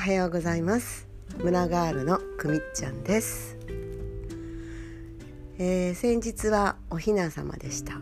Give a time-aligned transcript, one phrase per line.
[0.00, 1.06] はようございます。
[1.42, 3.58] 村ガールのくみっちゃんです、
[5.58, 8.00] えー、先日はおひな様でした。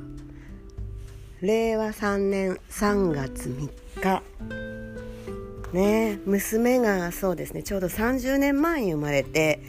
[1.40, 3.68] 令和3年3月3
[4.00, 4.22] 日。
[5.72, 9.60] ね娘がそうですねちょうど30年前に生まれて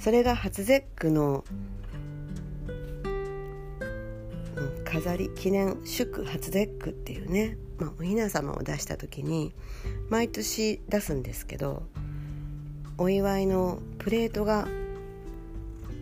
[0.00, 1.44] それが初節句の
[4.96, 9.54] 飾り記念祝初節句っていうね、まあ、おひな様を出した時に
[10.08, 11.82] 毎年出すんですけど
[12.96, 14.66] お祝いのプレートが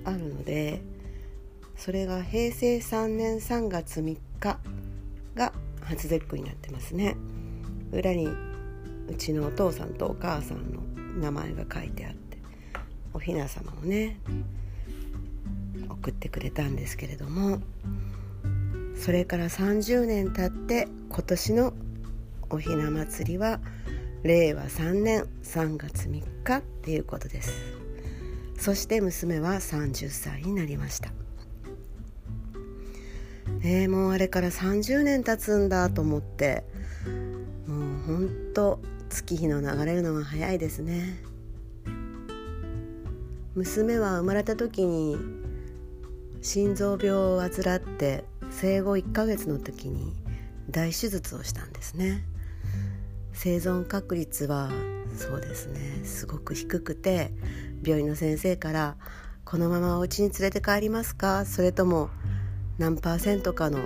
[0.04, 0.80] あるので
[1.76, 4.60] それが平成3年3月3日
[5.34, 7.16] が初節句になってますね。
[7.90, 8.28] 裏に
[9.08, 10.80] うちのお父さんとお母さんの
[11.18, 12.38] 名前が書いてあって
[13.12, 14.20] おひな様をね
[15.90, 17.58] 送ってくれたんですけれども
[18.96, 21.74] それから30年経って今年の
[22.50, 23.60] おひな祭りは
[24.23, 27.52] 令和3年3月3日っていうことです。
[28.56, 31.12] そして娘は30歳になりました。
[33.62, 36.64] えー、もうあれから30年経つんだと思って
[37.66, 41.18] もうほんと月日の流れるのが早いですね。
[43.54, 45.16] 娘は生まれた時に
[46.42, 48.24] 心臓病を患って
[48.60, 50.13] 生後1ヶ月の時に
[50.71, 52.24] 大手術をしたんですね
[53.33, 54.71] 生存確率は
[55.16, 57.32] そうですねすごく低くて
[57.85, 58.97] 病院の先生から
[59.45, 62.10] 「このままお家に連れて帰りますか?」それとも
[62.79, 63.80] 何パーセントかの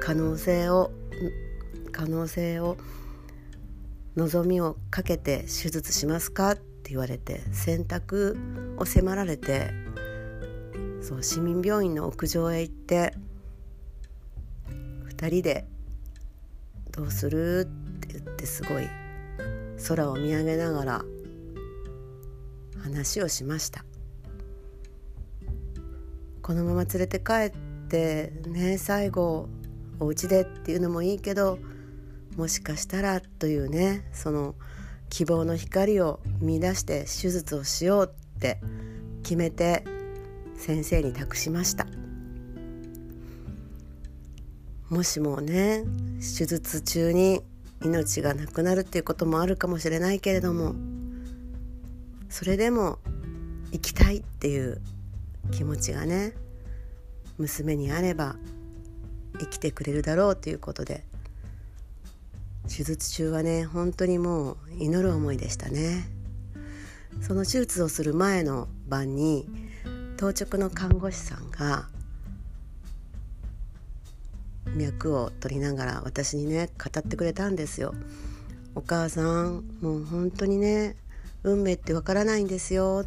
[0.00, 0.90] 可能性を
[1.92, 2.76] 可能性を
[4.16, 6.52] 望みをかけて手術しますか？
[6.52, 8.36] って言われて選択
[8.76, 9.70] を迫られて
[11.02, 13.14] そう市民病院の屋上へ行って
[15.16, 15.66] 2人で
[16.92, 18.88] 「どうする?」って言ってすごい
[19.88, 21.04] 空を見上げながら
[22.78, 23.84] 話をしました
[26.42, 27.52] このまま連れて帰っ
[27.88, 29.48] てね最後
[29.98, 31.58] お家でっていうのもいいけど
[32.36, 34.54] もしかしたらというねその
[35.08, 38.60] 希望の光を見出して手術をしようって
[39.22, 39.84] 決めて
[40.56, 42.03] 先生に託しました。
[44.90, 45.84] もしもね
[46.20, 47.40] 手術中に
[47.82, 50.74] 命がなくなるっていうこともあるかもしれないけれども
[52.28, 52.98] それでも
[53.72, 54.80] 生きたいっていう
[55.50, 56.32] 気持ちがね
[57.38, 58.36] 娘にあれば
[59.38, 61.04] 生きてくれるだろうということで
[62.68, 66.08] 手術中はね本当にもう祈る思いでしたね。
[67.20, 69.46] その手術をする前の晩に
[70.16, 71.88] 当直の看護師さんが
[74.74, 77.94] 脈を取りながら私にね語ってくれたんですよ。
[78.74, 80.96] お母さんもう本当にね
[81.42, 83.04] 運命ってわからないんですよ。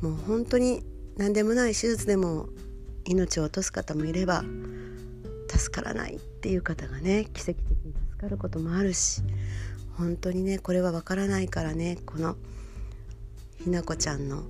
[0.00, 0.84] もう本当に
[1.16, 2.48] 何でもない手術でも
[3.06, 4.44] 命を落とす方もいれば
[5.48, 9.22] 助からないっていう方がね奇跡的に助かることもあるし
[9.96, 12.36] 本当にねこれはわからないからねこの
[13.64, 14.42] ひなこちゃんの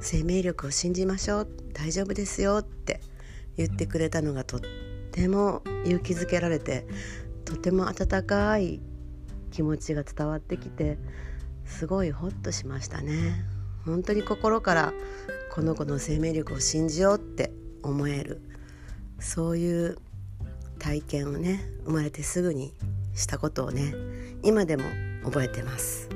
[0.00, 3.00] 生命力を信じましょう大丈夫ですよって
[3.56, 4.60] 言ってくれたのがとっ
[5.10, 6.86] ても勇気づけられて
[7.44, 8.80] とても温かい
[9.50, 10.98] 気持ちが伝わってきて
[11.64, 13.44] すごいホッとしましたね
[13.84, 14.92] 本当に心から
[15.52, 18.40] この子の生命力を信じようって思える
[19.18, 19.98] そういう
[20.78, 22.72] 体験をね生まれてすぐに
[23.14, 23.94] したことをね
[24.42, 24.84] 今でも
[25.24, 26.08] 覚えてます。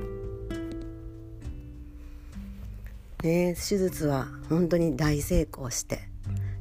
[3.23, 6.01] ね、手術は本当に大成功して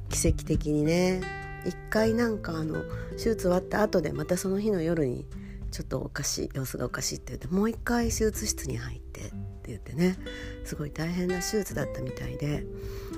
[0.10, 5.26] 奇跡的にね一回なんかあの手術終わった後でまたその日の夜に
[5.72, 9.34] ちょっとおかしい様子がおかしいって言ってもう一回手術室に入ってって
[9.68, 10.18] 言ってね
[10.66, 12.66] すごい大変な手術だったみたいで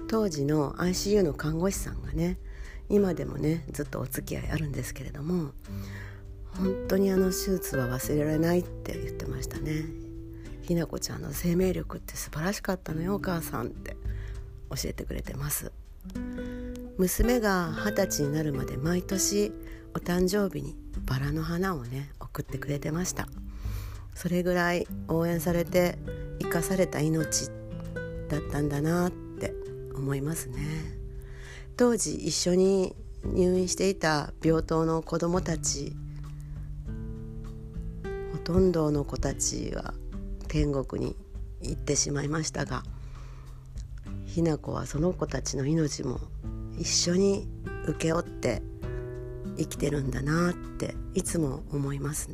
[0.07, 2.37] 当時の ICU の看護師さんがね
[2.87, 5.51] 今でもねずっとお付き合いあるんですけれども
[6.57, 9.85] 本当にあの手術は忘れられないって言ってましたね。
[10.61, 13.95] ひなこちゃんの生命力って素晴らしかったのよお母さんって
[14.69, 15.71] 教えてくれてます。
[16.97, 19.51] 娘が二十歳になるまで毎年
[19.93, 23.27] お誕生日にバラの花をね送ってくれてました。
[24.13, 25.97] それぐらい応援されて
[26.39, 27.49] 生かされた命
[28.29, 29.53] だったんだなって
[29.93, 30.57] 思いますね。
[31.75, 32.95] 当時一緒に
[33.25, 35.93] 入院していた病棟の子どもたち
[38.31, 39.93] ほとんどの子たちは
[40.47, 41.17] 天国に
[41.61, 42.83] 行ってしまいましたが
[44.25, 46.19] ひな子はその子たちの命も
[46.77, 47.47] 一緒に
[47.87, 48.61] 請け負って
[49.57, 52.29] 生きてるんだなっていつも思います。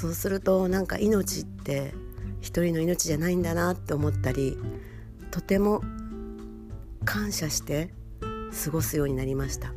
[0.00, 1.94] そうするとなんか命って
[2.40, 4.58] 一人の命じゃないんだなって思ったり
[5.30, 5.82] とても
[7.04, 7.92] 感謝して
[8.64, 9.72] 過ごすようになりました。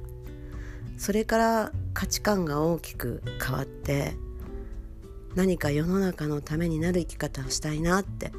[0.98, 4.16] それから価値観が大きく変わって
[5.36, 8.32] 何か世の中のためになる生き方をしたいなって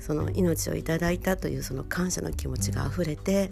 [0.00, 3.50] その命をいただいたというその感謝の気持ちがあふれて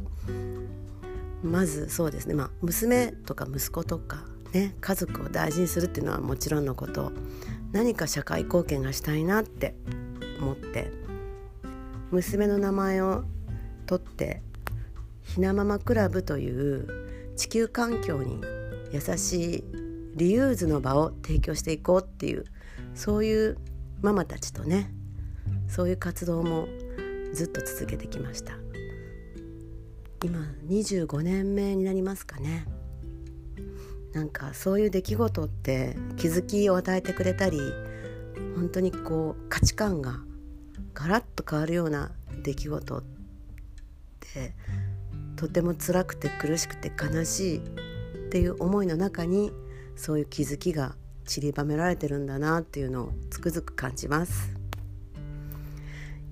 [1.43, 7.13] まずそうですねまあ娘とか息子とかね家族を大事にするっていうのはもちろんのこと
[7.73, 9.75] 何か社会貢献がしたいなって
[10.41, 10.91] 思って
[12.11, 13.25] 娘の名前を
[13.87, 14.43] 取って
[15.23, 18.41] ひなママクラブという地球環境に
[18.93, 19.65] 優しい
[20.15, 22.45] リユーズの場を提供していこうっていう
[22.95, 23.59] そういう
[24.01, 24.91] ママたちとね
[25.69, 26.69] そういう活動も
[27.33, 28.55] ずっと続けてきました。
[30.25, 32.67] 今25年目になりますかね。
[34.13, 37.61] なんかそういう出来事って気づきを与えてくれたり
[38.55, 40.21] 本当にこう価値観が
[40.95, 43.03] ガラッと変わるような出来事っ
[44.21, 44.55] て
[45.37, 47.63] とても辛くて苦しくて悲しいっ
[48.31, 49.53] ていう思いの中に
[49.97, 50.97] そういう気づきが
[51.27, 54.56] 散りばめられてるんだなっていうのをつくづく感じます。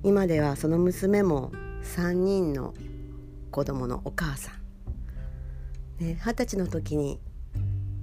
[0.05, 1.51] 今ではその娘も
[1.83, 2.75] 3人の
[3.51, 4.55] 子供のお母さん。
[5.99, 7.19] 二十歳の時に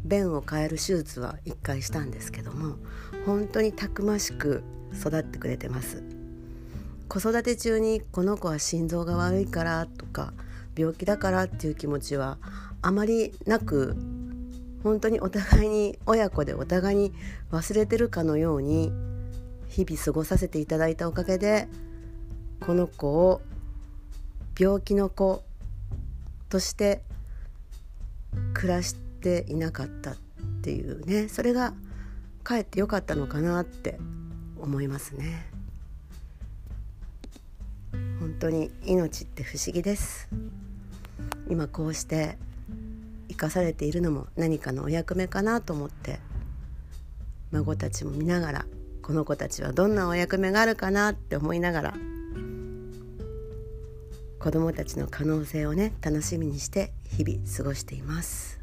[0.03, 2.77] 便を変える手術は1回したんですけども
[3.27, 4.63] 本当にたくましく
[4.99, 6.03] 育ってくれてます。
[7.07, 10.33] 子育て中にこの子は心臓が悪いからとか
[10.75, 12.39] 病気だからっていう気持ちは
[12.81, 13.95] あまりなく
[14.83, 17.13] 本当にお互いに親子でお互いに
[17.51, 18.91] 忘れてるかのように
[19.67, 21.67] 日々過ごさせていただいたおかげで
[22.65, 23.41] この子を
[24.57, 25.43] 病気の子
[26.49, 27.01] として
[28.53, 30.15] 暮らしていなかったっ
[30.61, 31.27] ていうね。
[31.27, 31.73] それが
[32.43, 33.99] かえってよかったのかなって
[34.59, 35.49] 思いますね。
[38.19, 40.29] 本当に命って不思議です。
[41.49, 42.37] 今こうして
[43.27, 46.19] 生かされているのも何かのお役目かなと思って
[47.51, 48.65] 孫たちも見ながら
[49.01, 51.93] この子たちはどんなお役目があるかなって思いながら
[54.41, 58.59] 子どもたちの可能性をね楽しみにして日々過ごしています。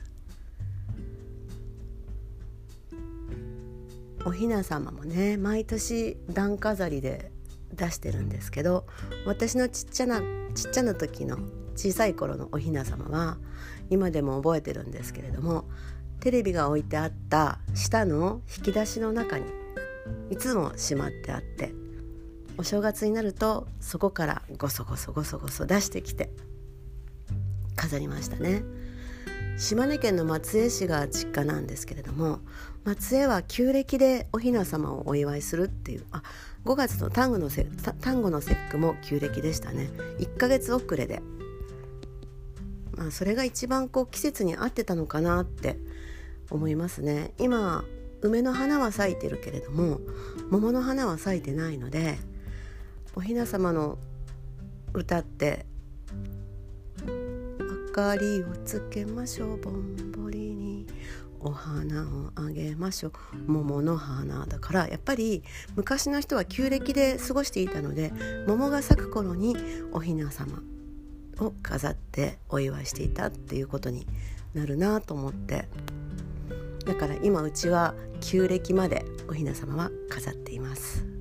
[4.25, 7.31] おひな様もね毎年段飾りで
[7.73, 8.87] 出してるんですけど
[9.25, 10.21] 私のちっちゃな
[10.55, 11.39] ちっちゃな時の
[11.77, 13.39] 小さい頃のおひな様は
[13.89, 15.65] 今でも覚えてるんですけれども
[16.19, 19.45] テレビが置いてあった下の引き出しの中に
[20.31, 21.73] いつもしまってあって
[22.59, 26.31] お正月になるとそこからゴソゴソゴソゴソ出してきて
[27.77, 28.63] 飾りましたね。
[29.57, 32.39] 島根県の松江市が実家なんですけれども
[32.85, 36.23] 松江は旧暦でお雛様をお祝いするっていうあ
[36.65, 37.67] 5月の端午のせ
[38.03, 39.91] 端午の節句も旧暦でしたね。
[40.19, 41.23] 1ヶ月遅れで、
[42.93, 45.77] まあ、それが一番こう季節に合ってたのかなって
[46.51, 47.33] 思いますね。
[47.39, 47.85] 今
[48.21, 50.01] 梅の花は咲いてるけれども
[50.51, 52.19] 桃の花は咲いてないので
[53.19, 53.99] お雛様の
[54.95, 55.67] 歌って
[57.03, 60.87] 「明かりをつけましょうぼんぼりに。
[61.41, 63.13] お花をあげましょう。
[63.51, 64.89] 桃の花」だから。
[64.89, 65.43] やっぱり
[65.75, 68.13] 昔の人は旧暦で過ごしていたので
[68.47, 69.57] 桃が咲く頃に
[69.91, 70.63] お雛様
[71.41, 74.07] を飾ってお祝いしていたっていうことに
[74.55, 75.69] なるなと思って。
[76.87, 81.18] だから今うちは旧暦までお雛様は飾っています。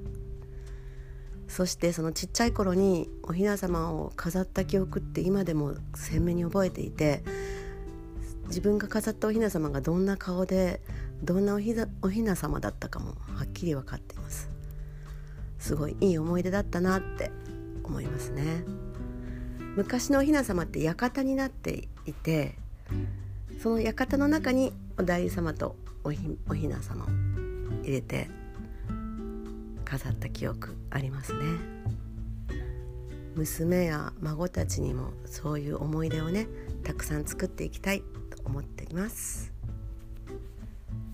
[1.48, 7.24] そしてそのちっちゃい頃におひな様を飾った記憶って今でも鮮明に覚えていて
[8.48, 10.82] 自分が飾ったおひな様がどんな顔で
[11.24, 14.50] どんなおひおひな様だったかもはっきり分かっています。
[15.58, 17.32] すごいいい思い出だったなって
[17.84, 18.64] 思いますね。
[19.76, 22.56] 昔のおひな様って館になっていて
[23.62, 27.08] その館の中にお代理様とおひおひな様を
[27.84, 28.30] 入れて
[29.88, 31.40] 飾った記憶ありますね。
[33.36, 36.48] 娘や孫たちにもそういう思い出をね
[36.84, 39.54] たくさん作っていきたいと思っています。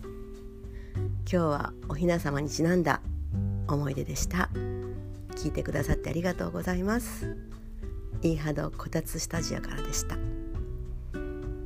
[0.05, 3.01] 今日はおひな様にちなんだ
[3.67, 4.49] 思い出でした。
[5.35, 7.35] 聞いてくださってありがとうございます。
[8.21, 10.17] イーハドこたつスタジオからでした。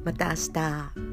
[0.03, 1.06] また明日。